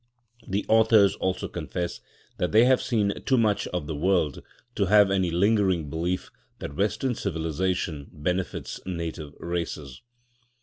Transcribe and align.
The 0.47 0.65
authors 0.67 1.13
also 1.17 1.47
confess 1.47 2.01
that 2.39 2.51
they 2.51 2.65
have 2.65 2.81
seen 2.81 3.21
too 3.23 3.37
much 3.37 3.67
of 3.67 3.85
the 3.85 3.93
world 3.95 4.41
"to 4.73 4.87
have 4.87 5.11
any 5.11 5.29
lingering 5.29 5.91
belief 5.91 6.31
that 6.57 6.75
Western 6.75 7.13
civilisation 7.13 8.09
benefits 8.11 8.79
native 8.83 9.35
races." 9.39 10.01